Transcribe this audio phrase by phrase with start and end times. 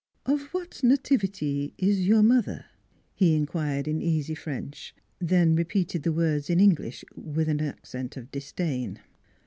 [0.25, 2.65] "Of what nativity is your mother?"
[3.13, 4.95] he in quired in easy French.
[5.19, 8.99] Then repeated the words in English, with an accent of disdain.